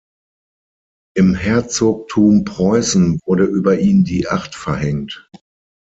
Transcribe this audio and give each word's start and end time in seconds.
Im 1.15 1.35
Herzogtum 1.35 2.43
Preußen 2.43 3.19
wurde 3.23 3.43
über 3.43 3.77
ihn 3.79 4.03
die 4.03 4.27
Acht 4.27 4.55
verhängt. 4.55 5.29